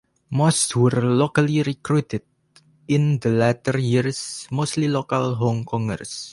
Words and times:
Most 0.31 0.75
were 0.75 0.89
locally 0.99 1.61
recruited, 1.61 2.23
in 2.87 3.19
the 3.19 3.29
latter 3.29 3.77
years 3.77 4.47
mostly 4.49 4.87
local 4.87 5.35
Hong 5.35 5.63
Kongers. 5.63 6.29